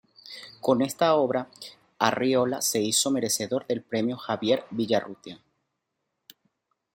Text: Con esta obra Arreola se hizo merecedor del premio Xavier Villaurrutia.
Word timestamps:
Con 0.61 0.81
esta 0.81 1.13
obra 1.13 1.47
Arreola 1.99 2.63
se 2.63 2.81
hizo 2.81 3.11
merecedor 3.11 3.67
del 3.67 3.83
premio 3.83 4.17
Xavier 4.17 4.65
Villaurrutia. 4.71 5.39